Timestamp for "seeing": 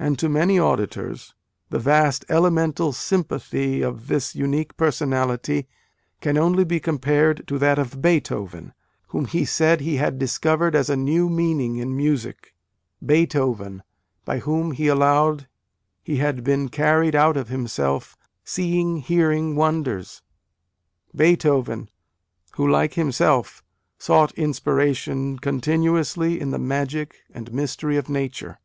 18.42-18.96